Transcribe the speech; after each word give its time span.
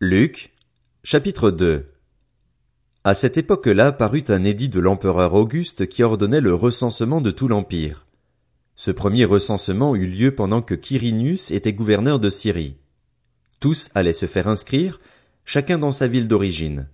Luc, 0.00 0.52
chapitre 1.02 1.50
2 1.50 1.90
À 3.02 3.14
cette 3.14 3.36
époque-là 3.36 3.90
parut 3.90 4.22
un 4.28 4.44
édit 4.44 4.68
de 4.68 4.78
l'empereur 4.78 5.34
Auguste 5.34 5.88
qui 5.88 6.04
ordonnait 6.04 6.40
le 6.40 6.54
recensement 6.54 7.20
de 7.20 7.32
tout 7.32 7.48
l'empire. 7.48 8.06
Ce 8.76 8.92
premier 8.92 9.24
recensement 9.24 9.96
eut 9.96 10.06
lieu 10.06 10.32
pendant 10.36 10.62
que 10.62 10.76
Quirinius 10.76 11.50
était 11.50 11.72
gouverneur 11.72 12.20
de 12.20 12.30
Syrie. 12.30 12.76
Tous 13.58 13.90
allaient 13.96 14.12
se 14.12 14.26
faire 14.26 14.46
inscrire, 14.46 15.00
chacun 15.44 15.80
dans 15.80 15.90
sa 15.90 16.06
ville 16.06 16.28
d'origine. 16.28 16.86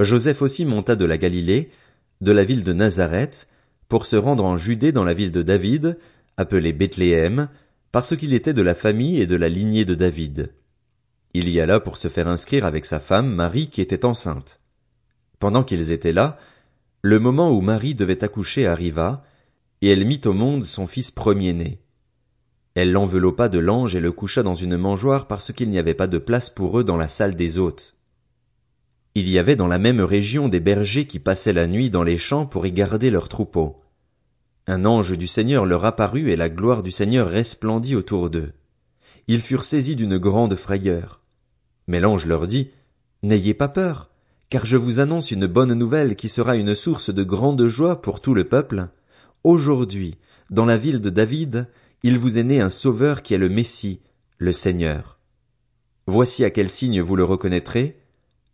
Joseph 0.00 0.42
aussi 0.42 0.64
monta 0.64 0.96
de 0.96 1.04
la 1.04 1.18
Galilée, 1.18 1.70
de 2.20 2.32
la 2.32 2.42
ville 2.42 2.64
de 2.64 2.72
Nazareth, 2.72 3.46
pour 3.88 4.06
se 4.06 4.16
rendre 4.16 4.44
en 4.44 4.56
Judée 4.56 4.90
dans 4.90 5.04
la 5.04 5.14
ville 5.14 5.30
de 5.30 5.42
David, 5.42 5.96
appelée 6.36 6.72
Bethléem, 6.72 7.48
parce 7.92 8.16
qu'il 8.16 8.34
était 8.34 8.54
de 8.54 8.62
la 8.62 8.74
famille 8.74 9.20
et 9.20 9.26
de 9.28 9.36
la 9.36 9.48
lignée 9.48 9.84
de 9.84 9.94
David. 9.94 10.50
Il 11.34 11.48
y 11.48 11.60
alla 11.60 11.80
pour 11.80 11.96
se 11.96 12.08
faire 12.08 12.28
inscrire 12.28 12.64
avec 12.64 12.84
sa 12.84 13.00
femme 13.00 13.32
Marie 13.32 13.68
qui 13.68 13.80
était 13.80 14.04
enceinte. 14.04 14.60
Pendant 15.38 15.62
qu'ils 15.62 15.92
étaient 15.92 16.12
là, 16.12 16.36
le 17.02 17.18
moment 17.18 17.50
où 17.50 17.60
Marie 17.60 17.94
devait 17.94 18.24
accoucher 18.24 18.66
arriva, 18.66 19.22
et 19.82 19.90
elle 19.90 20.04
mit 20.04 20.20
au 20.24 20.32
monde 20.32 20.64
son 20.64 20.86
fils 20.86 21.10
premier-né. 21.10 21.80
Elle 22.74 22.92
l'enveloppa 22.92 23.48
de 23.48 23.58
l'ange 23.58 23.94
et 23.94 24.00
le 24.00 24.12
coucha 24.12 24.42
dans 24.42 24.54
une 24.54 24.76
mangeoire 24.76 25.26
parce 25.26 25.52
qu'il 25.52 25.68
n'y 25.70 25.78
avait 25.78 25.94
pas 25.94 26.06
de 26.06 26.18
place 26.18 26.50
pour 26.50 26.78
eux 26.78 26.84
dans 26.84 26.96
la 26.96 27.08
salle 27.08 27.34
des 27.34 27.58
hôtes. 27.58 27.96
Il 29.14 29.28
y 29.28 29.38
avait 29.38 29.56
dans 29.56 29.66
la 29.66 29.78
même 29.78 30.00
région 30.00 30.48
des 30.48 30.60
bergers 30.60 31.06
qui 31.06 31.18
passaient 31.18 31.52
la 31.52 31.66
nuit 31.66 31.90
dans 31.90 32.04
les 32.04 32.18
champs 32.18 32.46
pour 32.46 32.66
y 32.66 32.72
garder 32.72 33.10
leurs 33.10 33.28
troupeaux. 33.28 33.82
Un 34.68 34.84
ange 34.84 35.16
du 35.16 35.26
Seigneur 35.26 35.64
leur 35.64 35.84
apparut 35.84 36.30
et 36.30 36.36
la 36.36 36.48
gloire 36.48 36.82
du 36.82 36.92
Seigneur 36.92 37.28
resplendit 37.28 37.96
autour 37.96 38.30
d'eux. 38.30 38.52
Ils 39.26 39.40
furent 39.40 39.64
saisis 39.64 39.96
d'une 39.96 40.18
grande 40.18 40.56
frayeur. 40.56 41.17
Mais 41.88 41.98
l'ange 41.98 42.26
leur 42.26 42.46
dit, 42.46 42.70
N'ayez 43.24 43.54
pas 43.54 43.68
peur, 43.68 44.10
car 44.50 44.64
je 44.64 44.76
vous 44.76 45.00
annonce 45.00 45.32
une 45.32 45.46
bonne 45.46 45.74
nouvelle 45.74 46.14
qui 46.14 46.28
sera 46.28 46.54
une 46.54 46.76
source 46.76 47.10
de 47.12 47.24
grande 47.24 47.66
joie 47.66 48.00
pour 48.00 48.20
tout 48.20 48.34
le 48.34 48.44
peuple. 48.44 48.88
Aujourd'hui, 49.42 50.14
dans 50.50 50.64
la 50.64 50.76
ville 50.76 51.00
de 51.00 51.10
David, 51.10 51.66
il 52.04 52.18
vous 52.18 52.38
est 52.38 52.44
né 52.44 52.60
un 52.60 52.70
sauveur 52.70 53.22
qui 53.22 53.34
est 53.34 53.38
le 53.38 53.48
Messie, 53.48 54.00
le 54.38 54.52
Seigneur. 54.52 55.18
Voici 56.06 56.44
à 56.44 56.50
quel 56.50 56.70
signe 56.70 57.00
vous 57.00 57.16
le 57.16 57.24
reconnaîtrez. 57.24 57.98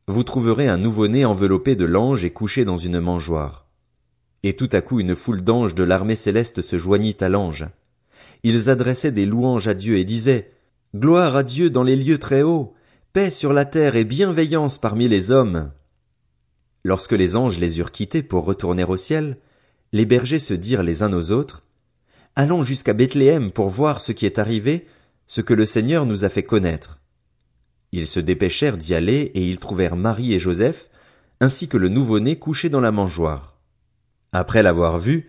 Vous 0.08 0.24
trouverez 0.24 0.66
un 0.66 0.78
nouveau-né 0.78 1.24
enveloppé 1.24 1.76
de 1.76 1.84
l'ange 1.84 2.24
et 2.24 2.30
couché 2.30 2.64
dans 2.64 2.78
une 2.78 3.00
mangeoire. 3.00 3.66
Et 4.42 4.56
tout 4.56 4.68
à 4.72 4.80
coup 4.80 5.00
une 5.00 5.14
foule 5.14 5.42
d'anges 5.42 5.74
de 5.74 5.84
l'armée 5.84 6.16
céleste 6.16 6.62
se 6.62 6.78
joignit 6.78 7.16
à 7.20 7.28
l'ange. 7.28 7.66
Ils 8.42 8.70
adressaient 8.70 9.12
des 9.12 9.26
louanges 9.26 9.68
à 9.68 9.74
Dieu 9.74 9.98
et 9.98 10.04
disaient, 10.04 10.52
Gloire 10.94 11.36
à 11.36 11.42
Dieu 11.42 11.70
dans 11.70 11.82
les 11.82 11.96
lieux 11.96 12.18
très 12.18 12.42
hauts, 12.42 12.74
paix 13.14 13.30
sur 13.30 13.52
la 13.52 13.64
terre 13.64 13.94
et 13.94 14.02
bienveillance 14.02 14.76
parmi 14.76 15.06
les 15.06 15.30
hommes. 15.30 15.70
Lorsque 16.82 17.12
les 17.12 17.36
anges 17.36 17.60
les 17.60 17.78
eurent 17.78 17.92
quittés 17.92 18.24
pour 18.24 18.44
retourner 18.44 18.82
au 18.82 18.96
ciel, 18.96 19.38
les 19.92 20.04
bergers 20.04 20.40
se 20.40 20.52
dirent 20.52 20.82
les 20.82 21.04
uns 21.04 21.12
aux 21.12 21.30
autres, 21.30 21.62
Allons 22.34 22.62
jusqu'à 22.62 22.92
Bethléem 22.92 23.52
pour 23.52 23.68
voir 23.68 24.00
ce 24.00 24.10
qui 24.10 24.26
est 24.26 24.40
arrivé, 24.40 24.88
ce 25.28 25.40
que 25.40 25.54
le 25.54 25.64
Seigneur 25.64 26.06
nous 26.06 26.24
a 26.24 26.28
fait 26.28 26.42
connaître. 26.42 26.98
Ils 27.92 28.08
se 28.08 28.18
dépêchèrent 28.18 28.76
d'y 28.76 28.96
aller 28.96 29.30
et 29.36 29.44
ils 29.44 29.60
trouvèrent 29.60 29.94
Marie 29.94 30.34
et 30.34 30.40
Joseph, 30.40 30.90
ainsi 31.40 31.68
que 31.68 31.76
le 31.76 31.88
nouveau-né 31.88 32.34
couché 32.34 32.68
dans 32.68 32.80
la 32.80 32.90
mangeoire. 32.90 33.60
Après 34.32 34.64
l'avoir 34.64 34.98
vu, 34.98 35.28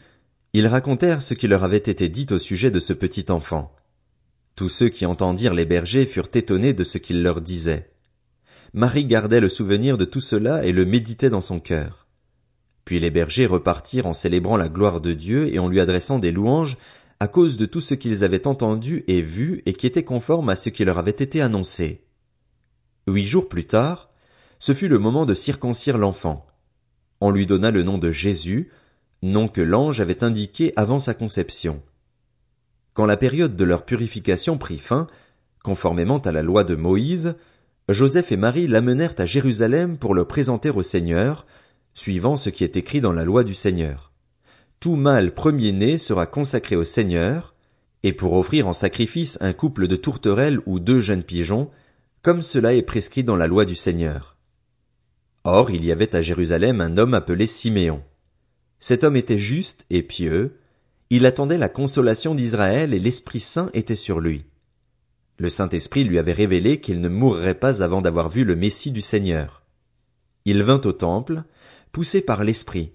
ils 0.53 0.65
racontèrent 0.65 1.21
ce 1.21 1.35
qui 1.35 1.47
leur 1.47 1.63
avait 1.63 1.77
été 1.77 2.09
dit 2.09 2.25
au 2.31 2.39
sujet 2.39 2.71
de 2.71 2.79
ce 2.79 2.93
petit 2.93 3.25
enfant. 3.29 3.75
Tous 4.55 4.69
ceux 4.69 4.89
qui 4.89 5.05
entendirent 5.05 5.53
les 5.53 5.65
bergers 5.65 6.05
furent 6.05 6.29
étonnés 6.33 6.73
de 6.73 6.83
ce 6.83 6.97
qu'il 6.97 7.23
leur 7.23 7.41
disait. 7.41 7.89
Marie 8.73 9.05
gardait 9.05 9.41
le 9.41 9.49
souvenir 9.49 9.97
de 9.97 10.05
tout 10.05 10.21
cela 10.21 10.65
et 10.65 10.71
le 10.71 10.85
méditait 10.85 11.29
dans 11.29 11.41
son 11.41 11.59
cœur. 11.59 12.07
Puis 12.85 12.99
les 12.99 13.09
bergers 13.09 13.47
repartirent 13.47 14.05
en 14.05 14.13
célébrant 14.13 14.57
la 14.57 14.69
gloire 14.69 15.01
de 15.01 15.13
Dieu 15.13 15.53
et 15.53 15.59
en 15.59 15.67
lui 15.67 15.79
adressant 15.79 16.19
des 16.19 16.31
louanges 16.31 16.77
à 17.19 17.27
cause 17.27 17.57
de 17.57 17.65
tout 17.65 17.81
ce 17.81 17.95
qu'ils 17.95 18.23
avaient 18.23 18.47
entendu 18.47 19.03
et 19.07 19.21
vu 19.21 19.61
et 19.65 19.73
qui 19.73 19.87
était 19.87 20.03
conforme 20.03 20.49
à 20.49 20.55
ce 20.55 20.69
qui 20.69 20.85
leur 20.85 20.99
avait 20.99 21.11
été 21.11 21.41
annoncé. 21.41 22.05
Huit 23.07 23.25
jours 23.25 23.49
plus 23.49 23.65
tard, 23.65 24.09
ce 24.59 24.73
fut 24.73 24.87
le 24.87 24.99
moment 24.99 25.25
de 25.25 25.33
circoncire 25.33 25.97
l'enfant. 25.97 26.45
On 27.21 27.29
lui 27.29 27.45
donna 27.45 27.71
le 27.71 27.83
nom 27.83 27.97
de 27.97 28.11
Jésus, 28.11 28.69
nom 29.21 29.47
que 29.47 29.61
l'ange 29.61 30.01
avait 30.01 30.23
indiqué 30.23 30.73
avant 30.75 30.99
sa 30.99 31.13
conception. 31.13 31.81
Quand 32.95 33.05
la 33.05 33.17
période 33.17 33.57
de 33.57 33.65
leur 33.65 33.83
purification 33.83 34.57
prit 34.57 34.77
fin, 34.77 35.07
conformément 35.65 36.19
à 36.19 36.31
la 36.31 36.41
loi 36.41 36.63
de 36.63 36.75
Moïse, 36.75 37.35
Joseph 37.89 38.31
et 38.31 38.37
Marie 38.37 38.67
l'amenèrent 38.67 39.15
à 39.17 39.25
Jérusalem 39.25 39.97
pour 39.97 40.15
le 40.15 40.23
présenter 40.23 40.69
au 40.69 40.81
Seigneur, 40.81 41.45
suivant 41.93 42.37
ce 42.37 42.49
qui 42.49 42.63
est 42.63 42.77
écrit 42.77 43.01
dans 43.01 43.11
la 43.11 43.25
loi 43.25 43.43
du 43.43 43.53
Seigneur. 43.53 44.13
Tout 44.79 44.95
mâle 44.95 45.33
premier-né 45.33 45.97
sera 45.97 46.25
consacré 46.25 46.77
au 46.77 46.85
Seigneur, 46.85 47.53
et 48.03 48.13
pour 48.13 48.31
offrir 48.31 48.65
en 48.65 48.73
sacrifice 48.73 49.37
un 49.41 49.51
couple 49.51 49.87
de 49.87 49.97
tourterelles 49.97 50.61
ou 50.65 50.79
deux 50.79 51.01
jeunes 51.01 51.23
pigeons, 51.23 51.69
comme 52.21 52.41
cela 52.41 52.73
est 52.73 52.81
prescrit 52.81 53.25
dans 53.25 53.35
la 53.35 53.47
loi 53.47 53.65
du 53.65 53.75
Seigneur. 53.75 54.37
Or 55.43 55.69
il 55.69 55.83
y 55.83 55.91
avait 55.91 56.15
à 56.15 56.21
Jérusalem 56.21 56.79
un 56.79 56.97
homme 56.97 57.13
appelé 57.13 57.45
Siméon. 57.45 58.01
Cet 58.79 59.03
homme 59.03 59.17
était 59.17 59.37
juste 59.37 59.85
et 59.89 60.01
pieux, 60.01 60.59
il 61.09 61.25
attendait 61.25 61.57
la 61.57 61.69
consolation 61.69 62.35
d'Israël 62.35 62.93
et 62.93 62.99
l'Esprit 62.99 63.39
Saint 63.39 63.69
était 63.73 63.95
sur 63.95 64.19
lui. 64.19 64.45
Le 65.37 65.49
Saint-Esprit 65.49 66.03
lui 66.03 66.17
avait 66.17 66.33
révélé 66.33 66.79
qu'il 66.79 67.01
ne 67.01 67.09
mourrait 67.09 67.55
pas 67.55 67.83
avant 67.83 68.01
d'avoir 68.01 68.29
vu 68.29 68.43
le 68.43 68.55
Messie 68.55 68.91
du 68.91 69.01
Seigneur. 69.01 69.63
Il 70.45 70.63
vint 70.63 70.81
au 70.85 70.93
temple, 70.93 71.43
poussé 71.91 72.21
par 72.21 72.43
l'Esprit. 72.43 72.93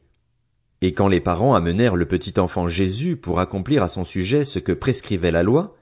Et 0.81 0.95
quand 0.95 1.09
les 1.09 1.21
parents 1.21 1.55
amenèrent 1.55 1.97
le 1.97 2.07
petit 2.07 2.41
enfant 2.41 2.67
Jésus 2.67 3.17
pour 3.17 3.41
accomplir 3.41 3.83
à 3.83 3.89
son 3.89 4.05
sujet 4.05 4.45
ce 4.45 4.59
que 4.59 4.73
prescrivait 4.73 5.31
la 5.31 5.43
loi, 5.43 5.77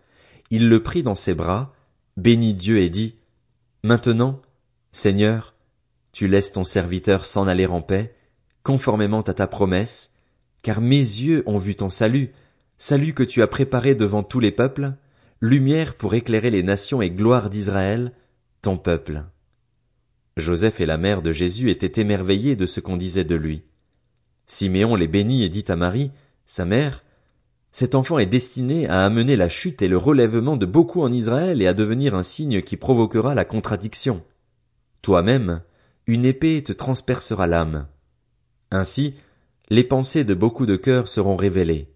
il 0.50 0.68
le 0.68 0.82
prit 0.82 1.02
dans 1.02 1.14
ses 1.14 1.34
bras, 1.34 1.72
bénit 2.16 2.54
Dieu 2.54 2.80
et 2.80 2.90
dit, 2.90 3.16
Maintenant, 3.84 4.42
Seigneur, 4.90 5.54
tu 6.10 6.26
laisses 6.26 6.52
ton 6.52 6.64
serviteur 6.64 7.24
s'en 7.24 7.46
aller 7.46 7.66
en 7.66 7.80
paix, 7.80 8.16
conformément 8.64 9.20
à 9.20 9.34
ta 9.34 9.46
promesse, 9.46 10.10
car 10.62 10.80
mes 10.80 10.96
yeux 10.96 11.42
ont 11.46 11.58
vu 11.58 11.74
ton 11.74 11.90
salut, 11.90 12.32
salut 12.78 13.14
que 13.14 13.22
tu 13.22 13.42
as 13.42 13.46
préparé 13.46 13.94
devant 13.94 14.22
tous 14.22 14.40
les 14.40 14.50
peuples, 14.50 14.92
lumière 15.40 15.94
pour 15.94 16.14
éclairer 16.14 16.50
les 16.50 16.62
nations 16.62 17.02
et 17.02 17.10
gloire 17.10 17.50
d'Israël, 17.50 18.12
ton 18.62 18.76
peuple. 18.76 19.24
Joseph 20.36 20.80
et 20.80 20.86
la 20.86 20.98
mère 20.98 21.22
de 21.22 21.32
Jésus 21.32 21.70
étaient 21.70 22.00
émerveillés 22.00 22.56
de 22.56 22.66
ce 22.66 22.80
qu'on 22.80 22.96
disait 22.96 23.24
de 23.24 23.34
lui. 23.34 23.62
Siméon 24.46 24.94
les 24.94 25.08
bénit 25.08 25.44
et 25.44 25.48
dit 25.48 25.64
à 25.68 25.76
Marie, 25.76 26.10
sa 26.46 26.64
mère, 26.64 27.04
cet 27.72 27.94
enfant 27.94 28.18
est 28.18 28.26
destiné 28.26 28.88
à 28.88 29.04
amener 29.04 29.36
la 29.36 29.48
chute 29.48 29.82
et 29.82 29.88
le 29.88 29.98
relèvement 29.98 30.56
de 30.56 30.66
beaucoup 30.66 31.02
en 31.02 31.12
Israël 31.12 31.60
et 31.60 31.66
à 31.66 31.74
devenir 31.74 32.14
un 32.14 32.22
signe 32.22 32.62
qui 32.62 32.76
provoquera 32.76 33.34
la 33.34 33.44
contradiction. 33.44 34.22
Toi-même, 35.02 35.60
une 36.06 36.24
épée 36.24 36.62
te 36.64 36.72
transpercera 36.72 37.46
l'âme. 37.46 37.86
Ainsi, 38.70 39.14
les 39.70 39.84
pensées 39.84 40.24
de 40.24 40.34
beaucoup 40.34 40.66
de 40.66 40.76
cœurs 40.76 41.08
seront 41.08 41.36
révélées. 41.36 41.88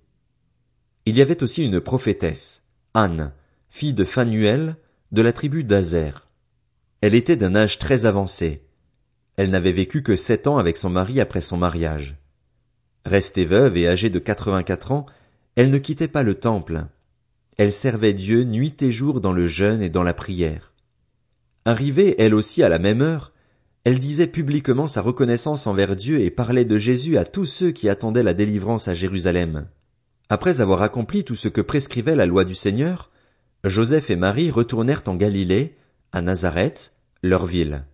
Il 1.06 1.16
y 1.16 1.22
avait 1.22 1.42
aussi 1.42 1.64
une 1.64 1.80
prophétesse, 1.80 2.62
Anne, 2.94 3.32
fille 3.70 3.94
de 3.94 4.04
Phanuel, 4.04 4.76
de 5.10 5.22
la 5.22 5.32
tribu 5.32 5.64
d'Azer. 5.64 6.28
Elle 7.00 7.14
était 7.14 7.36
d'un 7.36 7.54
âge 7.54 7.78
très 7.78 8.06
avancé. 8.06 8.62
Elle 9.36 9.50
n'avait 9.50 9.72
vécu 9.72 10.02
que 10.02 10.16
sept 10.16 10.46
ans 10.46 10.58
avec 10.58 10.76
son 10.76 10.90
mari 10.90 11.20
après 11.20 11.40
son 11.40 11.56
mariage. 11.56 12.16
Restée 13.06 13.46
veuve 13.46 13.76
et 13.78 13.88
âgée 13.88 14.10
de 14.10 14.18
quatre-vingt-quatre 14.18 14.92
ans, 14.92 15.06
elle 15.56 15.70
ne 15.70 15.78
quittait 15.78 16.08
pas 16.08 16.22
le 16.22 16.34
temple. 16.34 16.84
Elle 17.56 17.72
servait 17.72 18.14
Dieu 18.14 18.44
nuit 18.44 18.76
et 18.80 18.90
jour 18.90 19.20
dans 19.20 19.32
le 19.32 19.46
jeûne 19.46 19.82
et 19.82 19.90
dans 19.90 20.02
la 20.02 20.14
prière. 20.14 20.72
Arrivée 21.64 22.14
elle 22.18 22.34
aussi 22.34 22.62
à 22.62 22.68
la 22.68 22.78
même 22.78 23.02
heure, 23.02 23.31
elle 23.84 23.98
disait 23.98 24.28
publiquement 24.28 24.86
sa 24.86 25.02
reconnaissance 25.02 25.66
envers 25.66 25.96
Dieu 25.96 26.20
et 26.20 26.30
parlait 26.30 26.64
de 26.64 26.78
Jésus 26.78 27.18
à 27.18 27.24
tous 27.24 27.46
ceux 27.46 27.72
qui 27.72 27.88
attendaient 27.88 28.22
la 28.22 28.34
délivrance 28.34 28.86
à 28.86 28.94
Jérusalem. 28.94 29.66
Après 30.28 30.60
avoir 30.60 30.82
accompli 30.82 31.24
tout 31.24 31.34
ce 31.34 31.48
que 31.48 31.60
prescrivait 31.60 32.16
la 32.16 32.26
loi 32.26 32.44
du 32.44 32.54
Seigneur, 32.54 33.10
Joseph 33.64 34.10
et 34.10 34.16
Marie 34.16 34.50
retournèrent 34.50 35.02
en 35.06 35.14
Galilée, 35.14 35.76
à 36.12 36.22
Nazareth, 36.22 36.92
leur 37.22 37.44
ville. 37.44 37.84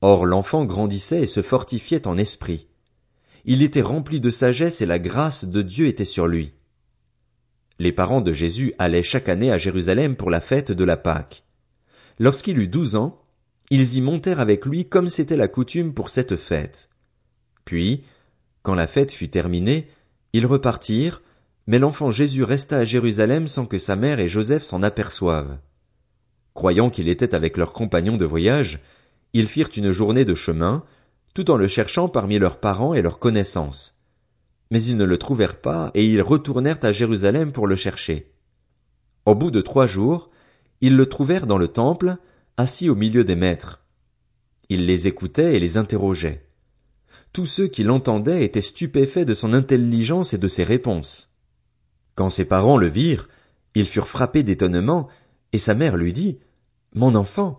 Or 0.00 0.26
l'enfant 0.26 0.64
grandissait 0.64 1.22
et 1.22 1.26
se 1.26 1.42
fortifiait 1.42 2.06
en 2.06 2.16
esprit. 2.16 2.68
Il 3.44 3.62
était 3.62 3.82
rempli 3.82 4.20
de 4.20 4.30
sagesse 4.30 4.82
et 4.82 4.86
la 4.86 4.98
grâce 4.98 5.46
de 5.46 5.62
Dieu 5.62 5.86
était 5.86 6.04
sur 6.04 6.26
lui. 6.26 6.52
Les 7.78 7.92
parents 7.92 8.20
de 8.20 8.32
Jésus 8.32 8.74
allaient 8.78 9.02
chaque 9.02 9.28
année 9.28 9.50
à 9.50 9.58
Jérusalem 9.58 10.16
pour 10.16 10.30
la 10.30 10.40
fête 10.40 10.70
de 10.70 10.84
la 10.84 10.96
Pâque. 10.96 11.44
Lorsqu'il 12.18 12.58
eut 12.58 12.68
douze 12.68 12.96
ans, 12.96 13.22
ils 13.70 13.96
y 13.96 14.00
montèrent 14.00 14.40
avec 14.40 14.64
lui 14.64 14.88
comme 14.88 15.08
c'était 15.08 15.36
la 15.36 15.48
coutume 15.48 15.94
pour 15.94 16.08
cette 16.08 16.36
fête. 16.36 16.88
Puis, 17.64 18.04
quand 18.62 18.74
la 18.74 18.86
fête 18.86 19.12
fut 19.12 19.28
terminée, 19.28 19.88
ils 20.32 20.46
repartirent, 20.46 21.22
mais 21.66 21.78
l'enfant 21.78 22.10
Jésus 22.10 22.44
resta 22.44 22.78
à 22.78 22.84
Jérusalem 22.84 23.46
sans 23.46 23.66
que 23.66 23.78
sa 23.78 23.96
mère 23.96 24.20
et 24.20 24.28
Joseph 24.28 24.62
s'en 24.62 24.82
aperçoivent. 24.82 25.58
Croyant 26.54 26.90
qu'il 26.90 27.08
était 27.08 27.34
avec 27.34 27.56
leurs 27.56 27.72
compagnons 27.72 28.16
de 28.16 28.24
voyage, 28.24 28.80
ils 29.32 29.48
firent 29.48 29.70
une 29.76 29.92
journée 29.92 30.24
de 30.24 30.34
chemin, 30.34 30.82
tout 31.34 31.50
en 31.50 31.56
le 31.56 31.68
cherchant 31.68 32.08
parmi 32.08 32.38
leurs 32.38 32.58
parents 32.58 32.94
et 32.94 33.02
leurs 33.02 33.18
connaissances. 33.18 33.94
Mais 34.70 34.82
ils 34.82 34.96
ne 34.96 35.04
le 35.04 35.18
trouvèrent 35.18 35.60
pas, 35.60 35.90
et 35.94 36.04
ils 36.04 36.22
retournèrent 36.22 36.80
à 36.82 36.92
Jérusalem 36.92 37.52
pour 37.52 37.66
le 37.66 37.76
chercher. 37.76 38.32
Au 39.26 39.34
bout 39.34 39.50
de 39.50 39.60
trois 39.60 39.86
jours, 39.86 40.30
ils 40.80 40.96
le 40.96 41.06
trouvèrent 41.06 41.46
dans 41.46 41.58
le 41.58 41.68
temple, 41.68 42.16
assis 42.58 42.90
au 42.90 42.96
milieu 42.96 43.22
des 43.22 43.36
maîtres. 43.36 43.80
Il 44.68 44.84
les 44.84 45.06
écoutait 45.06 45.56
et 45.56 45.60
les 45.60 45.76
interrogeait. 45.78 46.44
Tous 47.32 47.46
ceux 47.46 47.68
qui 47.68 47.84
l'entendaient 47.84 48.44
étaient 48.44 48.60
stupéfaits 48.60 49.24
de 49.24 49.32
son 49.32 49.52
intelligence 49.52 50.34
et 50.34 50.38
de 50.38 50.48
ses 50.48 50.64
réponses. 50.64 51.30
Quand 52.16 52.30
ses 52.30 52.44
parents 52.44 52.76
le 52.76 52.88
virent, 52.88 53.28
ils 53.76 53.86
furent 53.86 54.08
frappés 54.08 54.42
d'étonnement, 54.42 55.08
et 55.52 55.58
sa 55.58 55.74
mère 55.74 55.96
lui 55.96 56.12
dit, 56.12 56.38
Mon 56.94 57.14
enfant, 57.14 57.58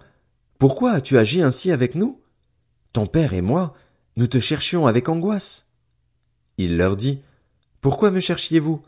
pourquoi 0.57 0.91
as-tu 0.91 1.17
agi 1.17 1.41
ainsi 1.41 1.71
avec 1.71 1.95
nous? 1.95 2.19
Ton 2.91 3.07
père 3.07 3.33
et 3.33 3.41
moi, 3.41 3.73
nous 4.17 4.27
te 4.27 4.39
cherchions 4.39 4.85
avec 4.85 5.07
angoisse. 5.07 5.67
Il 6.57 6.75
leur 6.75 6.97
dit, 6.97 7.21
Pourquoi 7.79 8.11
me 8.11 8.19
cherchiez-vous? 8.19 8.81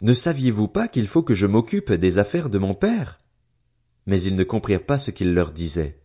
Ne 0.00 0.12
saviez-vous 0.12 0.68
pas 0.68 0.86
qu'il 0.86 1.08
faut 1.08 1.24
que 1.24 1.34
je 1.34 1.46
m'occupe 1.46 1.92
des 1.92 2.18
affaires 2.18 2.50
de 2.50 2.58
mon 2.58 2.74
père? 2.74 3.19
Mais 4.06 4.22
ils 4.22 4.36
ne 4.36 4.44
comprirent 4.44 4.84
pas 4.84 4.98
ce 4.98 5.10
qu'il 5.10 5.34
leur 5.34 5.52
disait. 5.52 6.00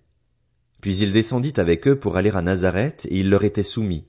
Puis 0.82 0.98
il 0.98 1.14
descendit 1.14 1.54
avec 1.58 1.88
eux 1.88 1.98
pour 1.98 2.18
aller 2.18 2.30
à 2.32 2.42
Nazareth, 2.42 3.08
et 3.10 3.20
il 3.20 3.30
leur 3.30 3.44
était 3.44 3.64
soumis. 3.64 4.06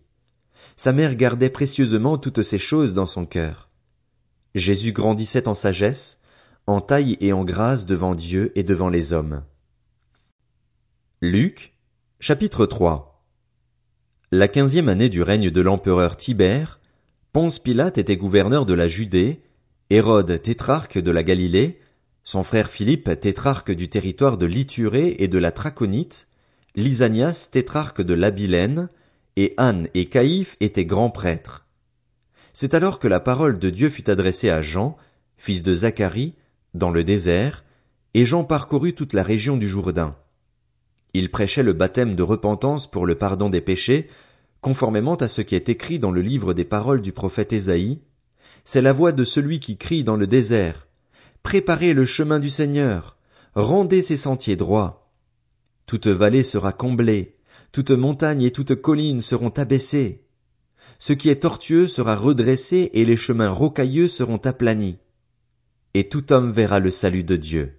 Sa 0.77 0.93
mère 0.93 1.15
gardait 1.15 1.51
précieusement 1.51 2.19
toutes 2.19 2.43
ces 2.43 2.59
choses 2.59 2.93
dans 2.93 3.07
son 3.07 3.25
cœur. 3.25 3.71
Jésus 4.55 4.93
grandissait 4.93 5.49
en 5.49 5.55
sagesse, 5.55 6.21
en 6.67 6.81
taille 6.81 7.17
et 7.21 7.33
en 7.33 7.45
grâce 7.45 7.87
devant 7.87 8.15
Dieu 8.15 8.53
et 8.57 8.63
devant 8.63 8.89
les 8.89 9.13
hommes. 9.13 9.45
Luc, 11.23 11.75
chapitre 12.21 12.67
3 12.67 13.25
La 14.33 14.49
quinzième 14.49 14.89
année 14.89 15.09
du 15.09 15.23
règne 15.23 15.51
de 15.51 15.61
l'empereur 15.61 16.17
Tibère, 16.17 16.81
Ponce 17.33 17.59
Pilate 17.59 17.99
était 17.99 18.17
gouverneur 18.17 18.67
de 18.67 18.75
la 18.75 18.89
Judée, 18.89 19.43
Hérode 19.91 20.43
tétrarque 20.43 20.99
de 20.99 21.11
la 21.11 21.23
Galilée, 21.23 21.79
son 22.27 22.43
frère 22.43 22.71
Philippe 22.71 23.21
tétrarque 23.21 23.71
du 23.71 23.89
territoire 23.89 24.37
de 24.37 24.47
l'Iturée 24.47 25.15
et 25.21 25.29
de 25.29 25.39
la 25.39 25.53
Traconite, 25.53 26.27
Lysanias 26.75 27.49
tétrarque 27.53 28.03
de 28.03 28.15
l'Abilène, 28.15 28.89
et 29.37 29.55
Anne 29.59 29.89
et 29.95 30.07
Caïphe 30.07 30.57
étaient 30.59 30.85
grands 30.85 31.11
prêtres. 31.11 31.67
C'est 32.53 32.75
alors 32.75 32.99
que 32.99 33.07
la 33.07 33.21
parole 33.21 33.61
de 33.61 33.71
Dieu 33.71 33.91
fut 33.91 34.11
adressée 34.11 34.51
à 34.51 34.61
Jean, 34.61 34.97
fils 35.37 35.63
de 35.63 35.73
Zacharie, 35.73 36.35
dans 36.75 36.91
le 36.91 37.05
désert, 37.05 37.65
et 38.15 38.25
Jean 38.25 38.43
parcourut 38.43 38.95
toute 38.95 39.13
la 39.13 39.23
région 39.23 39.57
du 39.57 39.69
Jourdain. 39.69 40.17
Il 41.15 41.31
prêchait 41.31 41.63
le 41.63 41.75
baptême 41.75 42.17
de 42.17 42.25
repentance 42.25 42.91
pour 42.91 43.07
le 43.07 43.15
pardon 43.15 43.51
des 43.51 43.61
péchés, 43.61 44.09
conformément 44.63 45.15
à 45.15 45.29
ce 45.29 45.43
qui 45.43 45.55
est 45.55 45.69
écrit 45.69 46.01
dans 46.01 46.11
le 46.11 46.23
livre 46.23 46.55
des 46.55 46.65
paroles 46.65 47.03
du 47.03 47.13
prophète 47.13 47.53
Ésaïe. 47.53 48.01
C'est 48.65 48.83
la 48.83 48.93
voix 48.93 49.13
de 49.13 49.23
celui 49.23 49.61
qui 49.61 49.77
crie 49.77 50.03
dans 50.03 50.17
le 50.17 50.27
désert. 50.27 50.86
Préparez 51.43 51.95
le 51.95 52.05
chemin 52.05 52.39
du 52.39 52.51
Seigneur, 52.51 53.17
rendez 53.55 54.03
ses 54.03 54.17
sentiers 54.17 54.57
droits. 54.57 55.11
Toute 55.87 56.09
vallée 56.09 56.43
sera 56.43 56.73
comblée, 56.73 57.37
toute 57.73 57.91
montagne 57.91 58.43
et 58.43 58.51
toute 58.51 58.75
colline 58.75 59.21
seront 59.21 59.51
abaissées. 59.51 60.25
Ce 60.99 61.13
qui 61.13 61.29
est 61.29 61.43
tortueux 61.43 61.87
sera 61.87 62.17
redressé 62.17 62.91
et 62.95 63.05
les 63.05 63.17
chemins 63.17 63.51
rocailleux 63.51 64.09
seront 64.09 64.39
aplanis. 64.39 64.99
Et 65.95 66.09
tout 66.09 66.33
homme 66.33 66.53
verra 66.53 66.81
le 66.81 66.91
salut 66.91 67.25
de 67.25 67.37
Dieu. 67.37 67.79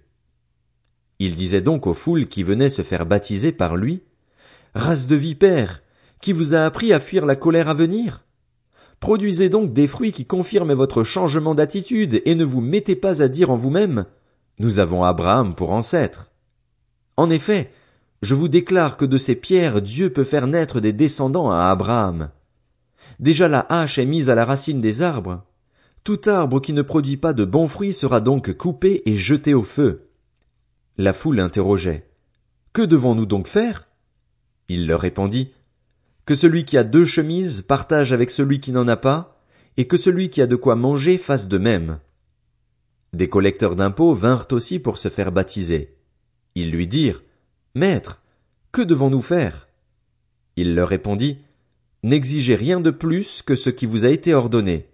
Il 1.18 1.34
disait 1.34 1.60
donc 1.60 1.86
aux 1.86 1.94
foules 1.94 2.26
qui 2.26 2.42
venaient 2.42 2.70
se 2.70 2.82
faire 2.82 3.06
baptiser 3.06 3.52
par 3.52 3.76
lui, 3.76 4.02
Race 4.74 5.06
de 5.06 5.16
vipères, 5.16 5.82
qui 6.20 6.32
vous 6.32 6.54
a 6.54 6.64
appris 6.64 6.92
à 6.92 7.00
fuir 7.00 7.26
la 7.26 7.36
colère 7.36 7.68
à 7.68 7.74
venir? 7.74 8.24
Produisez 9.00 9.48
donc 9.48 9.72
des 9.72 9.86
fruits 9.86 10.12
qui 10.12 10.24
confirment 10.24 10.74
votre 10.74 11.04
changement 11.04 11.54
d'attitude 11.54 12.20
et 12.24 12.34
ne 12.34 12.44
vous 12.44 12.60
mettez 12.60 12.96
pas 12.96 13.22
à 13.22 13.28
dire 13.28 13.50
en 13.50 13.56
vous-même, 13.56 14.06
Nous 14.58 14.80
avons 14.80 15.04
Abraham 15.04 15.54
pour 15.54 15.70
ancêtre. 15.70 16.32
En 17.16 17.30
effet, 17.30 17.70
je 18.22 18.34
vous 18.34 18.48
déclare 18.48 18.96
que 18.96 19.04
de 19.04 19.18
ces 19.18 19.36
pierres 19.36 19.80
Dieu 19.80 20.10
peut 20.10 20.24
faire 20.24 20.48
naître 20.48 20.80
des 20.80 20.92
descendants 20.92 21.50
à 21.50 21.66
Abraham. 21.66 22.30
Déjà 23.20 23.46
la 23.46 23.60
hache 23.68 23.98
est 23.98 24.04
mise 24.04 24.30
à 24.30 24.34
la 24.34 24.44
racine 24.44 24.80
des 24.80 25.02
arbres. 25.02 25.44
Tout 26.02 26.20
arbre 26.26 26.60
qui 26.60 26.72
ne 26.72 26.82
produit 26.82 27.16
pas 27.16 27.32
de 27.32 27.44
bons 27.44 27.68
fruits 27.68 27.92
sera 27.92 28.20
donc 28.20 28.52
coupé 28.56 29.02
et 29.06 29.16
jeté 29.16 29.54
au 29.54 29.62
feu. 29.62 30.08
La 30.96 31.12
foule 31.12 31.38
interrogeait. 31.38 32.08
Que 32.72 32.82
devons-nous 32.82 33.26
donc 33.26 33.46
faire? 33.46 33.86
Il 34.68 34.86
leur 34.86 35.00
répondit. 35.00 35.52
Que 36.28 36.34
celui 36.34 36.66
qui 36.66 36.76
a 36.76 36.84
deux 36.84 37.06
chemises 37.06 37.62
partage 37.62 38.12
avec 38.12 38.30
celui 38.30 38.60
qui 38.60 38.70
n'en 38.70 38.86
a 38.86 38.98
pas, 38.98 39.40
et 39.78 39.86
que 39.86 39.96
celui 39.96 40.28
qui 40.28 40.42
a 40.42 40.46
de 40.46 40.56
quoi 40.56 40.76
manger 40.76 41.16
fasse 41.16 41.48
de 41.48 41.56
même. 41.56 42.00
Des 43.14 43.30
collecteurs 43.30 43.76
d'impôts 43.76 44.12
vinrent 44.12 44.48
aussi 44.50 44.78
pour 44.78 44.98
se 44.98 45.08
faire 45.08 45.32
baptiser. 45.32 45.96
Ils 46.54 46.70
lui 46.70 46.86
dirent. 46.86 47.22
Maître, 47.74 48.20
que 48.72 48.82
devons-nous 48.82 49.22
faire? 49.22 49.68
Il 50.56 50.74
leur 50.74 50.88
répondit. 50.90 51.38
N'exigez 52.02 52.56
rien 52.56 52.80
de 52.80 52.90
plus 52.90 53.40
que 53.40 53.54
ce 53.54 53.70
qui 53.70 53.86
vous 53.86 54.04
a 54.04 54.10
été 54.10 54.34
ordonné. 54.34 54.86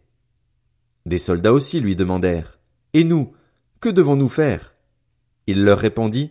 Des 1.05 1.19
soldats 1.19 1.53
aussi 1.53 1.81
lui 1.81 1.97
demandèrent. 1.97 2.61
Et 2.93 3.03
nous, 3.03 3.33
que 3.81 3.89
devons-nous 3.89 4.29
faire? 4.29 4.73
Il 5.49 5.65
leur 5.65 5.81
répondit. 5.81 6.31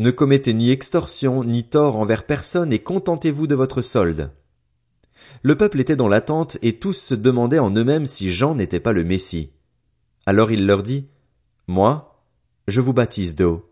Ne 0.00 0.10
commettez 0.10 0.54
ni 0.54 0.70
extorsion, 0.70 1.44
ni 1.44 1.62
tort 1.62 1.96
envers 1.96 2.24
personne 2.24 2.72
et 2.72 2.78
contentez-vous 2.78 3.46
de 3.46 3.54
votre 3.54 3.82
solde. 3.82 4.30
Le 5.42 5.56
peuple 5.56 5.78
était 5.78 5.94
dans 5.94 6.08
l'attente 6.08 6.56
et 6.62 6.78
tous 6.78 6.94
se 6.94 7.14
demandaient 7.14 7.58
en 7.58 7.70
eux-mêmes 7.70 8.06
si 8.06 8.32
Jean 8.32 8.54
n'était 8.54 8.80
pas 8.80 8.94
le 8.94 9.04
Messie. 9.04 9.50
Alors 10.24 10.52
il 10.52 10.64
leur 10.64 10.82
dit, 10.82 11.08
Moi, 11.66 12.24
je 12.66 12.80
vous 12.80 12.94
baptise 12.94 13.34
d'eau. 13.34 13.70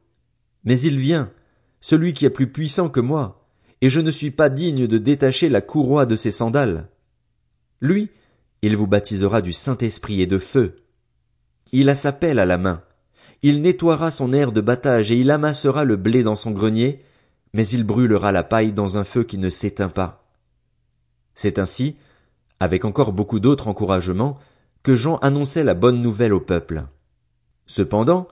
Mais 0.65 0.79
il 0.79 0.99
vient, 0.99 1.33
celui 1.81 2.13
qui 2.13 2.27
est 2.27 2.31
plus 2.31 2.53
puissant 2.53 2.91
que 2.91 3.01
moi, 3.01 3.49
et 3.81 3.89
je 3.89 4.03
ne 4.03 4.11
suis 4.11 4.31
pas 4.31 4.51
digne 4.51 4.87
de 4.87 4.99
détacher 4.99 5.49
la 5.49 5.63
courroie 5.63 6.05
de 6.05 6.15
ses 6.15 6.31
sandales. 6.31 6.91
Lui, 7.81 8.11
il 8.61 8.77
vous 8.77 8.87
baptisera 8.87 9.41
du 9.41 9.55
Saint-Esprit 9.55 10.21
et 10.21 10.27
de 10.27 10.39
feu. 10.39 10.77
Il 11.73 11.89
a 11.89 11.95
sa 11.95 12.13
pelle 12.13 12.39
à 12.39 12.45
la 12.45 12.59
main. 12.59 12.83
Il 13.43 13.63
nettoiera 13.63 14.11
son 14.11 14.33
air 14.33 14.53
de 14.53 14.61
battage 14.61 15.11
et 15.13 15.17
il 15.17 15.31
amassera 15.31 15.85
le 15.85 15.97
blé 15.97 16.23
dans 16.23 16.37
son 16.37 16.51
grenier, 16.51 17.03
mais 17.53 17.67
il 17.69 17.85
brûlera 17.85 18.33
la 18.33 18.43
paille 18.43 18.73
dans 18.73 18.99
un 18.99 19.05
feu 19.05 19.23
qui 19.23 19.39
ne 19.39 19.49
s'éteint 19.49 19.89
pas. 19.89 20.25
C'est 21.35 21.59
ainsi, 21.59 21.97
avec 22.59 22.85
encore 22.85 23.13
beaucoup 23.13 23.39
d'autres 23.39 23.69
encouragements, 23.69 24.39
que 24.83 24.97
Jean 24.97 25.17
annonçait 25.19 25.65
la 25.65 25.75
bonne 25.75 26.03
nouvelle 26.03 26.33
au 26.33 26.41
peuple. 26.41 26.85
Cependant, 27.67 28.27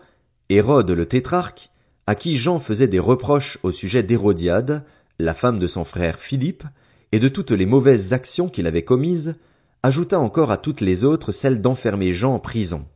Hérode 0.49 0.91
le 0.91 1.07
tétrarque, 1.07 1.71
à 2.07 2.15
qui 2.15 2.37
Jean 2.37 2.59
faisait 2.59 2.89
des 2.89 2.99
reproches 2.99 3.59
au 3.63 3.71
sujet 3.71 4.03
d'Hérodiade, 4.03 4.85
la 5.19 5.35
femme 5.35 5.59
de 5.59 5.67
son 5.67 5.85
frère 5.85 6.19
Philippe, 6.19 6.65
et 7.13 7.21
de 7.21 7.29
toutes 7.29 7.53
les 7.53 7.67
mauvaises 7.67 8.13
actions 8.13 8.49
qu'il 8.49 8.67
avait 8.67 8.85
commises, 8.85 9.37
ajouta 9.83 10.19
encore 10.19 10.51
à 10.51 10.57
toutes 10.57 10.81
les 10.81 11.05
autres 11.05 11.31
celle 11.31 11.61
d'enfermer 11.61 12.13
Jean 12.13 12.35
en 12.35 12.39
prison. 12.39 12.87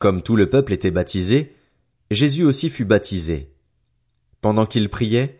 Comme 0.00 0.22
tout 0.22 0.34
le 0.34 0.48
peuple 0.48 0.72
était 0.72 0.90
baptisé, 0.90 1.54
Jésus 2.10 2.42
aussi 2.42 2.70
fut 2.70 2.86
baptisé. 2.86 3.52
Pendant 4.40 4.64
qu'il 4.64 4.88
priait, 4.88 5.38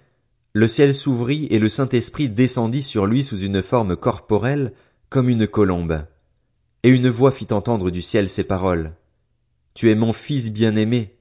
le 0.53 0.69
ciel 0.69 0.95
s'ouvrit 0.95 1.47
et 1.47 1.59
le 1.59 1.71
Saint-Esprit 1.71 2.29
descendit 2.29 2.83
sur 2.83 3.07
lui 3.07 3.25
sous 3.25 3.41
une 3.41 3.63
forme 3.63 3.97
corporelle 3.97 4.75
comme 5.09 5.31
une 5.31 5.47
colombe. 5.47 6.05
Et 6.83 6.91
une 6.91 7.09
voix 7.09 7.33
fit 7.33 7.47
entendre 7.53 7.91
du 7.91 8.03
ciel 8.03 8.29
ces 8.29 8.45
paroles. 8.45 8.93
Tu 9.73 9.91
es 9.91 9.95
mon 9.95 10.13
fils 10.13 10.53
bien-aimé, 10.53 11.17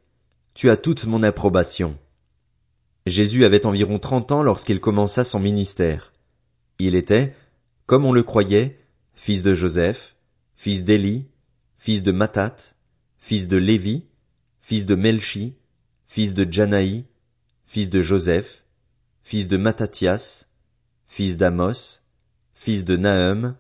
tu 0.53 0.69
as 0.69 0.75
toute 0.75 1.05
mon 1.05 1.23
approbation. 1.23 1.97
Jésus 3.05 3.45
avait 3.45 3.65
environ 3.65 3.99
trente 3.99 4.33
ans 4.33 4.43
lorsqu'il 4.43 4.81
commença 4.81 5.23
son 5.23 5.39
ministère. 5.39 6.11
Il 6.77 6.93
était, 6.93 7.33
comme 7.85 8.03
on 8.03 8.11
le 8.11 8.23
croyait, 8.23 8.79
fils 9.13 9.43
de 9.43 9.53
Joseph, 9.53 10.17
fils 10.57 10.83
d'Élie, 10.83 11.25
fils 11.77 12.03
de 12.03 12.11
Mathat, 12.11 12.75
fils 13.19 13.47
de 13.47 13.57
Lévi, 13.57 14.05
fils 14.61 14.85
de 14.85 14.95
Melchi, 14.95 15.55
fils 16.07 16.33
de 16.33 16.51
Janaï, 16.51 17.05
fils 17.65 17.89
de 17.89 18.01
Joseph, 18.01 18.63
fils 19.23 19.47
de 19.47 19.57
Mattathias, 19.57 20.47
fils 21.07 21.37
d'Amos, 21.37 22.01
fils 22.55 22.83
de 22.83 22.97
Nahum, 22.97 23.55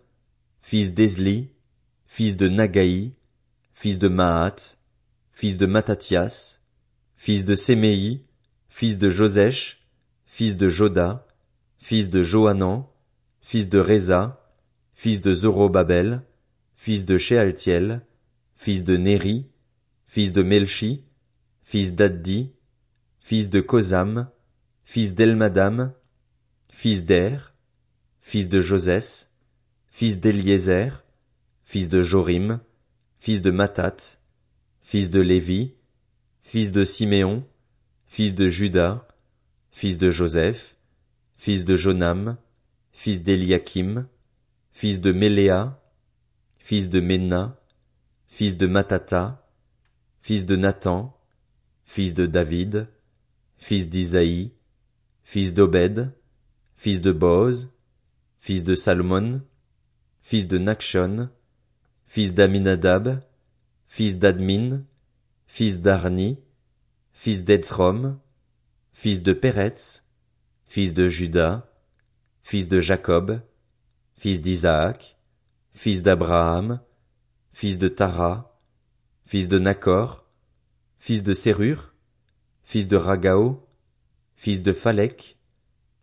fils 0.61 0.93
d'Ezli, 0.93 1.49
fils 2.07 2.35
de 2.35 2.47
Nagaï, 2.47 3.13
fils 3.73 3.97
de 3.97 4.07
Mahat, 4.07 4.77
fils 5.31 5.57
de 5.57 5.65
Mattathias, 5.65 6.59
fils 7.15 7.45
de 7.45 7.55
Séméi, 7.55 8.25
fils 8.67 8.97
de 8.97 9.09
Josèche, 9.09 9.79
fils 10.25 10.57
de 10.57 10.69
Joda, 10.69 11.27
fils 11.77 12.09
de 12.09 12.21
Johanan, 12.21 12.87
fils 13.41 13.69
de 13.69 13.79
Reza, 13.79 14.39
fils 14.95 15.21
de 15.21 15.33
Zorobabel, 15.33 16.21
fils 16.75 17.05
de 17.05 17.17
Shealtiel, 17.17 18.01
fils 18.59 18.83
de 18.83 18.97
Néri, 18.97 19.47
fils 20.05 20.33
de 20.33 20.43
Melchi, 20.43 21.05
fils 21.63 21.93
d'Addi, 21.93 22.51
fils 23.21 23.49
de 23.49 23.61
Kosam, 23.61 24.29
fils 24.83 25.13
d'Elmadam, 25.15 25.93
fils 26.69 27.05
d'Er, 27.05 27.55
fils 28.21 28.49
de 28.49 28.59
Josès, 28.59 29.31
fils 29.87 30.19
d'Eliezer, 30.19 31.05
fils 31.63 31.87
de 31.87 32.01
Jorim, 32.01 32.59
fils 33.19 33.41
de 33.41 33.49
Matat, 33.49 34.19
fils 34.81 35.09
de 35.09 35.21
Lévi, 35.21 35.73
fils 36.43 36.73
de 36.73 36.83
Siméon, 36.83 37.47
fils 38.07 38.35
de 38.35 38.47
Judas, 38.49 39.07
fils 39.71 39.97
de 39.97 40.09
Joseph, 40.09 40.75
fils 41.37 41.63
de 41.63 41.77
Jonam, 41.77 42.35
fils 42.91 43.23
d'Eliakim, 43.23 44.05
fils 44.73 44.99
de 44.99 45.13
Méléa, 45.13 45.81
fils 46.57 46.89
de 46.89 46.99
Ména, 46.99 47.58
fils 48.29 48.55
de 48.55 48.67
Matata, 48.67 49.45
fils 50.21 50.45
de 50.45 50.55
Nathan, 50.55 51.19
fils 51.85 52.13
de 52.13 52.25
David, 52.25 52.87
fils 53.57 53.89
d'Isaïe, 53.89 54.53
fils 55.23 55.53
d'Obed, 55.53 56.13
fils 56.77 57.01
de 57.01 57.11
Boz, 57.11 57.69
fils 58.39 58.63
de 58.63 58.75
Salmon, 58.75 59.41
fils 60.21 60.47
de 60.47 60.57
Nakshon, 60.57 61.29
fils 62.07 62.33
d'Aminadab, 62.33 63.21
fils 63.87 64.17
d'Admin, 64.17 64.83
fils 65.47 65.79
d'Arni, 65.79 66.39
fils 67.11 67.43
d'Etzrom, 67.43 68.19
fils 68.93 69.21
de 69.21 69.33
Péretz, 69.33 70.03
fils 70.67 70.93
de 70.93 71.07
Judas, 71.07 71.67
fils 72.43 72.67
de 72.67 72.79
Jacob, 72.79 73.41
fils 74.15 74.39
d'Isaac, 74.39 75.17
fils 75.73 76.01
d'Abraham, 76.01 76.79
fils 77.53 77.77
de 77.77 77.87
Tara, 77.87 78.59
fils 79.25 79.47
de 79.47 79.59
Nacor, 79.59 80.25
fils 80.99 81.23
de 81.23 81.33
Sérur, 81.33 81.93
fils 82.63 82.87
de 82.87 82.97
Ragao, 82.97 83.67
fils 84.35 84.61
de 84.61 84.73
Phalek, 84.73 85.37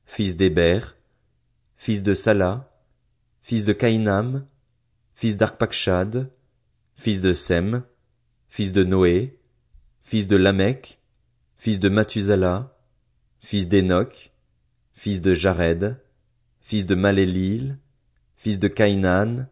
fils 0.04 0.36
d'Héber, 0.36 0.80
fils 1.76 2.02
de 2.02 2.14
Sala, 2.14 2.70
fils 3.42 3.64
de 3.64 3.72
Caïnam, 3.72 4.46
fils 5.14 5.36
d'Arpakshad, 5.36 6.30
fils 6.96 7.20
de 7.20 7.32
Sem, 7.32 7.84
fils 8.48 8.72
de 8.72 8.84
Noé, 8.84 9.38
fils 10.02 10.26
de 10.26 10.36
Lamech, 10.36 10.98
fils 11.56 11.78
de 11.78 11.88
Mathusala, 11.88 12.76
fils 13.40 13.66
d'Enoch, 13.66 14.32
fils 14.94 15.20
de 15.20 15.34
Jared, 15.34 16.00
fils 16.60 16.86
de 16.86 16.94
Malélil, 16.94 17.78
fils 18.36 18.58
de 18.58 18.68
Caïnan, 18.68 19.48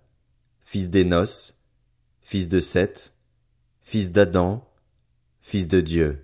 fils 0.65 0.91
d'Enos, 0.91 1.54
fils 2.35 2.49
de 2.49 2.59
Seth, 2.59 3.13
fils 3.85 4.11
d'Adam, 4.11 4.69
fils 5.41 5.69
de 5.69 5.81
Dieu. 5.81 6.24